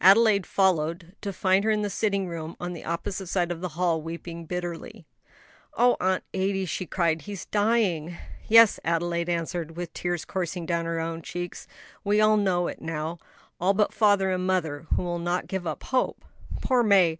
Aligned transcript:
Adelaide 0.00 0.46
followed, 0.46 1.14
to 1.20 1.30
find 1.30 1.62
her 1.62 1.70
in 1.70 1.82
the 1.82 1.90
sitting 1.90 2.26
room 2.26 2.56
on 2.58 2.72
the 2.72 2.86
opposite 2.86 3.26
side 3.26 3.52
of 3.52 3.60
the 3.60 3.68
hall, 3.76 4.00
weeping 4.00 4.46
bitterly. 4.46 5.04
"Oh, 5.74 5.98
Aunt 6.00 6.24
Adie," 6.32 6.64
she 6.64 6.88
sobbed; 6.90 7.20
"he's 7.26 7.44
dying!" 7.44 8.16
"Yes," 8.46 8.80
Adelaide 8.82 9.28
answered, 9.28 9.76
with 9.76 9.92
the 9.92 9.98
tears 10.00 10.24
coursing 10.24 10.64
down 10.64 10.86
her 10.86 11.00
own 11.00 11.20
cheeks, 11.20 11.66
"we 12.02 12.18
all 12.18 12.38
know 12.38 12.66
it 12.66 12.80
now; 12.80 13.18
all 13.60 13.74
but 13.74 13.92
father 13.92 14.30
and 14.30 14.46
mother, 14.46 14.86
who 14.96 15.02
will 15.02 15.18
not 15.18 15.48
give 15.48 15.66
up 15.66 15.82
hope. 15.82 16.24
Poor 16.62 16.82
May! 16.82 17.16